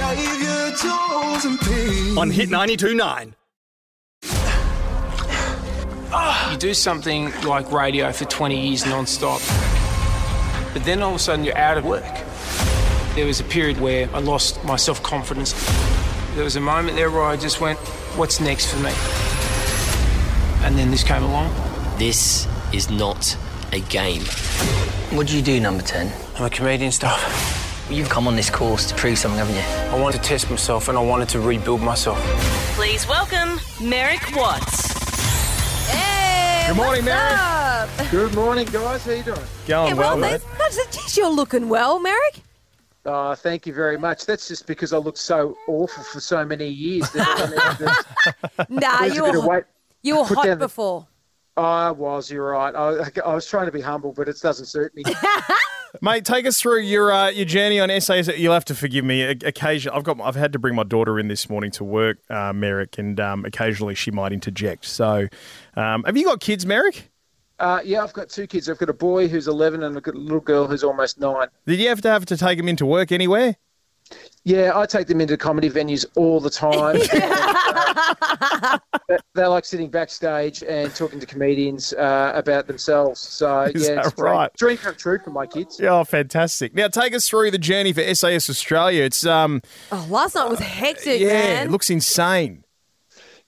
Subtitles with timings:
[0.00, 2.16] Saviour tools and peace.
[2.16, 3.34] On Hit 92.9.
[6.50, 9.42] You do something like radio for 20 years non-stop,
[10.72, 12.02] but then all of a sudden you're out of work.
[13.14, 15.52] There was a period where I lost my self-confidence.
[16.34, 17.78] There was a moment there where I just went,
[18.16, 18.92] what's next for me?
[20.64, 21.54] And then this came along.
[21.98, 23.36] This is not
[23.72, 24.22] a game.
[25.16, 26.10] What do you do, number 10?
[26.36, 27.59] I'm a comedian stuff.
[27.90, 29.96] You've come on this course to prove something, haven't you?
[29.96, 32.18] I wanted to test myself and I wanted to rebuild myself.
[32.76, 34.92] Please welcome Merrick Watts.
[35.90, 37.34] Hey, Good morning, what's Mary.
[37.34, 38.10] up?
[38.12, 39.04] Good morning, guys.
[39.04, 39.36] How you doing?
[39.66, 40.40] Going Yeah, well, well, mate.
[40.56, 42.42] that's, that's, geez, you're looking well, Merrick.
[43.04, 44.24] Uh, thank you very much.
[44.24, 47.10] That's just because I looked so awful for so many years.
[47.10, 47.76] That I mean,
[48.68, 49.64] there's- Nah, you a bit were, weight.
[50.02, 51.06] you were hot down the- before.
[51.56, 52.30] I was.
[52.30, 52.74] You're right.
[52.74, 55.02] I, I was trying to be humble, but it doesn't suit me.
[56.00, 58.28] Mate, take us through your uh, your journey on SAS.
[58.28, 59.24] You'll have to forgive me.
[59.24, 62.18] O- Occasion, I've got, I've had to bring my daughter in this morning to work,
[62.30, 64.84] uh, Merrick, and um, occasionally she might interject.
[64.86, 65.26] So,
[65.76, 67.10] um, have you got kids, Merrick?
[67.58, 68.70] Uh, yeah, I've got two kids.
[68.70, 71.48] I've got a boy who's 11 and a little girl who's almost nine.
[71.66, 73.56] Did you have to have to take them into work anywhere?
[74.44, 76.96] Yeah, I take them into comedy venues all the time.
[79.10, 83.20] And, uh, they- they like sitting backstage and talking to comedians uh, about themselves.
[83.20, 84.54] So Is yeah, that it's a dream- right?
[84.56, 85.78] Dream come true for my kids.
[85.80, 86.74] Yeah, oh, fantastic.
[86.74, 89.02] Now, take us through the journey for SAS Australia.
[89.04, 91.66] It's um, Oh, last night was hectic, yeah, man.
[91.66, 92.64] it looks insane.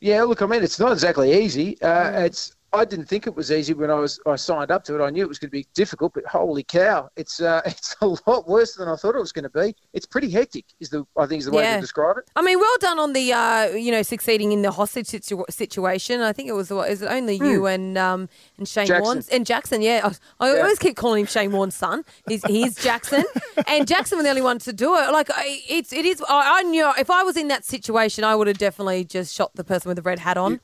[0.00, 1.80] Yeah, look, I mean, it's not exactly easy.
[1.80, 2.24] Uh, Mm.
[2.26, 5.04] It's I didn't think it was easy when I was I signed up to it.
[5.04, 8.06] I knew it was going to be difficult, but holy cow, it's uh, it's a
[8.26, 9.74] lot worse than I thought it was going to be.
[9.92, 11.74] It's pretty hectic, is the I think is the way Yeah.
[11.76, 12.24] to describe it.
[12.34, 16.20] I mean, well done on the, uh, you know, succeeding in the hostage situ- situation.
[16.22, 19.22] I think it was what, is it only you and um, and Shane Jackson.
[19.30, 19.82] And Jackson.
[19.82, 20.00] Yeah,
[20.40, 20.60] I, I Yeah.
[20.62, 22.04] always keep calling him Shane Warne's son.
[22.26, 23.24] He's he's Jackson,
[23.66, 25.10] and Jackson was the only one to do it.
[25.12, 26.22] Like I, it's it is.
[26.28, 29.50] I, I knew if I was in that situation, I would have definitely just shot
[29.56, 30.60] the person with the red hat on.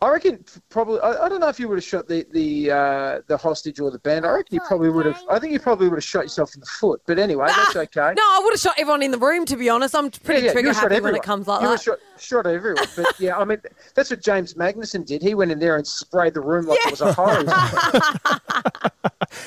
[0.00, 3.20] I reckon probably I, I don't know if you would have shot the the uh,
[3.26, 4.24] the hostage or the band.
[4.24, 5.20] I reckon you probably would have.
[5.28, 7.02] I think you probably would have shot yourself in the foot.
[7.06, 8.14] But anyway, that's okay.
[8.16, 9.44] No, I would have shot everyone in the room.
[9.46, 11.80] To be honest, I'm pretty Yeah, yeah, trigger happy when it comes like you that.
[11.80, 12.84] Shot, shot everyone.
[12.94, 13.60] But yeah, I mean,
[13.94, 15.20] that's what James Magnussen did.
[15.20, 17.42] He went in there and sprayed the room like it was a horror.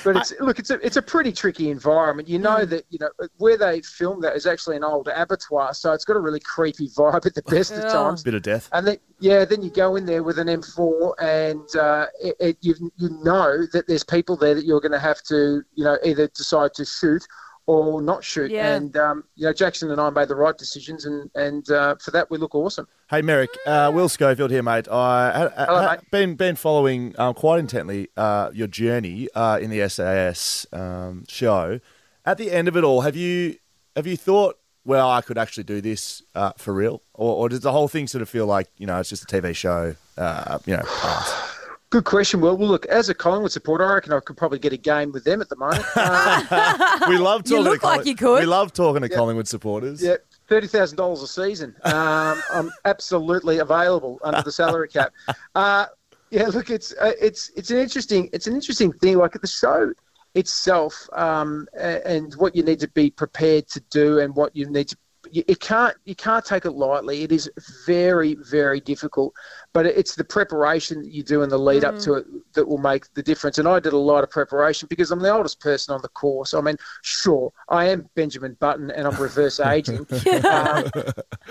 [0.04, 2.28] but it's look, it's a it's a pretty tricky environment.
[2.28, 5.94] You know that you know where they filmed that is actually an old abattoir, so
[5.94, 8.24] it's got a really creepy vibe at the best of times.
[8.24, 8.70] Bit of death.
[8.72, 12.58] And then, yeah, then you go in there with an M4, and uh, it, it,
[12.62, 15.98] you you know that there's people there that you're going to have to, you know,
[16.04, 17.26] either decide to shoot
[17.68, 18.52] or not shoot.
[18.52, 18.74] Yeah.
[18.76, 22.12] And um, you know, Jackson and I made the right decisions, and and uh, for
[22.12, 22.88] that we look awesome.
[23.10, 24.88] Hey Merrick, uh, Will Schofield here, mate.
[24.88, 26.12] I ha- ha- Hello, ha- mate.
[26.12, 31.80] been been following um, quite intently uh, your journey uh, in the SAS um, show.
[32.26, 33.58] At the end of it all, have you
[33.96, 37.60] have you thought, well, I could actually do this uh, for real, or, or does
[37.62, 39.96] the whole thing sort of feel like you know it's just a TV show?
[40.18, 41.51] Uh, you know, pass?
[41.92, 42.40] Good question.
[42.40, 45.12] Well, well, look, as a Collingwood supporter, I reckon I could probably get a game
[45.12, 45.84] with them at the moment.
[45.94, 47.58] Uh, we love talking.
[47.58, 47.64] You talking.
[47.64, 48.40] look to like you could.
[48.40, 50.02] We love talking to Collingwood supporters.
[50.02, 50.16] yeah,
[50.48, 51.76] thirty thousand dollars a season.
[51.84, 55.12] Um, I'm absolutely available under the salary cap.
[55.54, 55.88] Uh,
[56.30, 59.18] yeah, look, it's uh, it's it's an interesting it's an interesting thing.
[59.18, 59.92] Like the show
[60.34, 64.88] itself, um, and what you need to be prepared to do, and what you need
[64.88, 64.98] to.
[65.32, 67.24] You, you can't you can't take it lightly.
[67.24, 67.50] It is
[67.86, 69.34] very very difficult,
[69.74, 72.78] but it's the preparation that you do in the lead up to it that will
[72.78, 73.58] make the difference.
[73.58, 76.54] And I did a lot of preparation because I'm the oldest person on the course.
[76.54, 80.00] I mean, sure, I am Benjamin Button and I'm reverse aging,
[80.46, 80.92] um,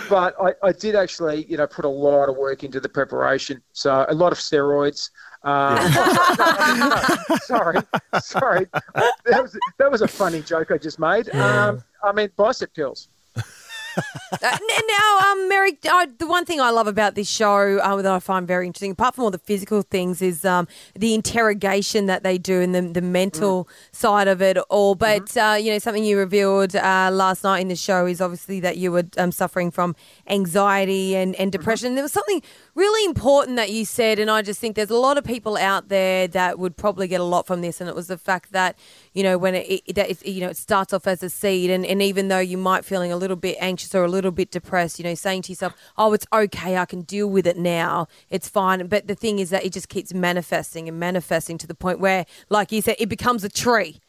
[0.09, 3.63] but I, I did actually, you know, put a lot of work into the preparation.
[3.73, 5.11] So a lot of steroids.
[5.43, 5.77] Um,
[6.79, 7.79] no, sorry,
[8.21, 8.67] sorry.
[9.25, 11.35] That was that was a funny joke I just made.
[11.35, 13.09] Um, I mean, bicep curls.
[13.97, 14.59] Uh,
[14.89, 18.19] now, um, Mary, uh, the one thing I love about this show uh, that I
[18.21, 22.39] find very interesting, apart from all the physical things, is um, the interrogation that they
[22.39, 24.95] do and the, the mental side of it all.
[24.95, 28.61] But, uh, you know, something you revealed uh, last night in the show is obviously
[28.61, 29.95] that you were um, suffering from
[30.27, 31.95] anxiety and, and depression.
[31.95, 32.43] There was something
[32.81, 35.89] really important that you said, and I just think there's a lot of people out
[35.89, 38.79] there that would probably get a lot from this, and it was the fact that,
[39.13, 41.71] you know, when it, it, that it you know, it starts off as a seed,
[41.71, 44.51] and, and even though you might feeling a little bit anxious or a little bit
[44.51, 48.09] depressed, you know, saying to yourself, "Oh, it's okay, I can deal with it now.
[48.31, 51.75] It's fine." But the thing is that it just keeps manifesting and manifesting to the
[51.75, 54.01] point where, like you said, it becomes a tree.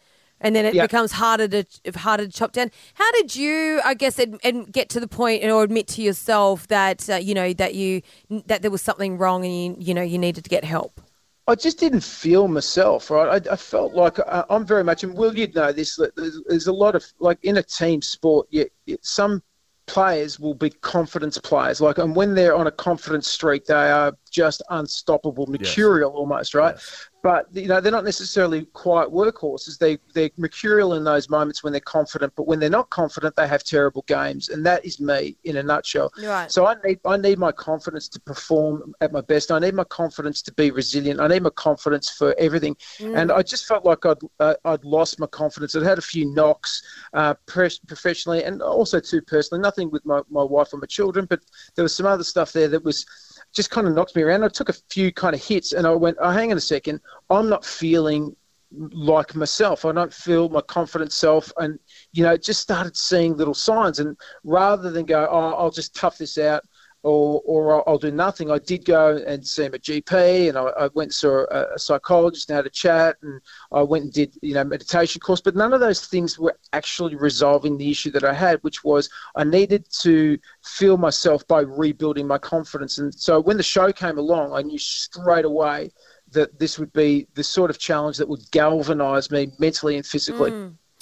[0.41, 0.83] And then it Yeah.
[0.83, 1.65] becomes harder to
[1.95, 2.71] harder to chop down.
[2.95, 6.67] How did you, I guess, ad, and get to the point or admit to yourself
[6.67, 8.01] that uh, you know that you
[8.47, 10.99] that there was something wrong and you you know you needed to get help?
[11.47, 13.47] I just didn't feel myself, right?
[13.47, 15.99] I, I felt like I, I'm very much, and Will, you'd know this.
[16.15, 18.47] There's, there's a lot of like in a team sport.
[18.51, 19.41] You, you, some
[19.87, 21.81] players will be confidence players.
[21.81, 26.75] Like, and when they're on a confidence streak, they are just unstoppable, mercurial almost, right?
[27.23, 29.77] But you know, they're not necessarily quiet workhorses.
[29.77, 33.47] They they're mercurial in those moments when they're confident, but when they're not confident, they
[33.47, 36.11] have terrible games, and that is me in a nutshell.
[36.23, 36.51] Right.
[36.51, 39.51] So I need I need my confidence to perform at my best.
[39.51, 41.19] I need my confidence to be resilient.
[41.19, 42.75] I need my confidence for everything.
[42.99, 45.75] And I just felt like I'd uh, I'd lost my confidence.
[45.75, 46.81] I'd had a few knocks
[47.13, 49.61] uh, pres- professionally and also too personally.
[49.61, 51.41] Nothing with my, my wife or my children, but
[51.75, 53.05] there was some other stuff there that was
[53.53, 54.43] just kind of knocked me around.
[54.43, 57.01] I took a few kind of hits and I went, oh, hang on a second.
[57.29, 58.35] I'm not feeling
[58.71, 59.83] like myself.
[59.83, 61.51] I don't feel my confident self.
[61.57, 61.77] And,
[62.13, 63.99] you know, just started seeing little signs.
[63.99, 66.63] And rather than go, oh, I'll just tough this out
[67.03, 70.63] or, or I'll, I'll do nothing, I did go and see my GP and I,
[70.63, 74.13] I went and saw a, a psychologist and had a chat and I went and
[74.13, 75.41] did, you know, meditation course.
[75.41, 79.09] But none of those things were actually resolving the issue that I had, which was
[79.35, 82.99] I needed to feel myself by rebuilding my confidence.
[82.99, 85.91] And so when the show came along, I knew straight away
[86.31, 90.51] that this would be the sort of challenge that would galvanize me mentally and physically.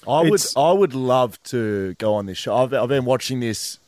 [0.08, 2.56] I would I would love to go on this show.
[2.56, 3.80] I've, I've been watching this.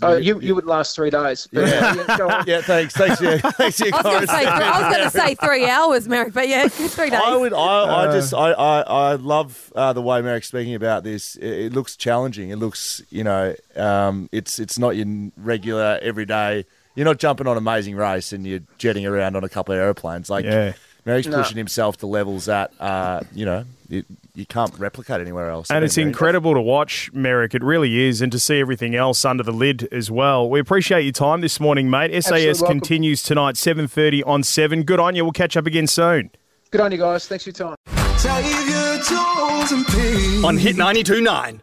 [0.00, 1.48] Oh, you, you would last three days.
[1.52, 2.28] But, yeah, go.
[2.46, 5.18] Yeah, thanks, thanks, yeah, thanks, yeah, I was going to say, I was going to
[5.18, 7.20] say three hours, Merrick, but yeah, three days.
[7.22, 7.52] I would.
[7.52, 8.32] I, I just.
[8.32, 8.52] I.
[8.52, 11.36] I, I love uh, the way Merrick's speaking about this.
[11.36, 12.50] It, it looks challenging.
[12.50, 13.02] It looks.
[13.10, 13.54] You know.
[13.76, 14.28] Um.
[14.30, 14.58] It's.
[14.58, 16.64] It's not your regular everyday.
[16.94, 20.28] You're not jumping on Amazing Race and you're jetting around on a couple of airplanes.
[20.28, 20.72] Like Yeah.
[21.08, 21.38] Merrick's No.
[21.38, 22.72] pushing himself to levels that.
[22.78, 23.20] Uh.
[23.34, 23.64] You know.
[23.90, 25.70] You, you can't replicate anywhere else.
[25.70, 27.54] And it's mean, incredible to watch, Merrick.
[27.54, 28.20] It really is.
[28.20, 30.48] And to see everything else under the lid as well.
[30.50, 32.10] We appreciate your time this morning, mate.
[32.10, 32.80] SAS Absolutely welcome.
[32.80, 34.82] continues tonight, 7.30 on 7.
[34.82, 35.24] Good on you.
[35.24, 36.30] We'll catch up again soon.
[36.70, 37.26] Good on you guys.
[37.26, 37.76] Thanks for your time.
[38.18, 40.44] Save your toes and pain.
[40.44, 41.60] On Hit 92.9.